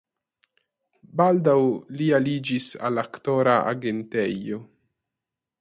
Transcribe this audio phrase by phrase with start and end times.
[1.19, 1.55] Baldaŭ
[1.99, 4.63] li aliĝis al aktora agentejo.